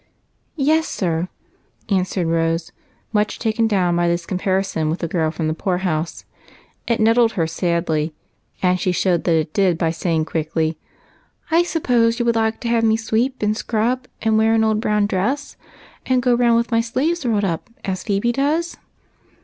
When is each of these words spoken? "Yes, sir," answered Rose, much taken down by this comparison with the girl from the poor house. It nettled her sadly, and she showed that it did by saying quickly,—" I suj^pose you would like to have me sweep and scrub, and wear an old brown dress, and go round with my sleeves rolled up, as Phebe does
"Yes, 0.55 0.87
sir," 0.87 1.29
answered 1.87 2.25
Rose, 2.25 2.71
much 3.13 3.37
taken 3.37 3.67
down 3.67 3.95
by 3.95 4.07
this 4.07 4.25
comparison 4.25 4.89
with 4.89 4.97
the 4.97 5.07
girl 5.07 5.29
from 5.29 5.47
the 5.47 5.53
poor 5.53 5.77
house. 5.77 6.25
It 6.87 6.99
nettled 6.99 7.33
her 7.33 7.45
sadly, 7.45 8.15
and 8.63 8.79
she 8.79 8.91
showed 8.93 9.25
that 9.25 9.35
it 9.35 9.53
did 9.53 9.77
by 9.77 9.91
saying 9.91 10.25
quickly,—" 10.25 10.79
I 11.51 11.61
suj^pose 11.61 12.17
you 12.17 12.25
would 12.25 12.35
like 12.35 12.59
to 12.61 12.67
have 12.67 12.83
me 12.83 12.97
sweep 12.97 13.43
and 13.43 13.55
scrub, 13.55 14.07
and 14.23 14.39
wear 14.39 14.55
an 14.55 14.63
old 14.63 14.81
brown 14.81 15.05
dress, 15.05 15.55
and 16.07 16.19
go 16.23 16.33
round 16.33 16.55
with 16.55 16.71
my 16.71 16.81
sleeves 16.81 17.23
rolled 17.23 17.43
up, 17.45 17.69
as 17.85 18.01
Phebe 18.03 18.31
does 18.31 18.77